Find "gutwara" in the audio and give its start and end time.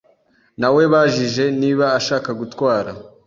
2.39-2.91